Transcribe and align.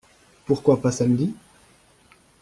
Pourquoi 0.47 0.77
pas 0.81 0.89
samedi? 0.91 1.35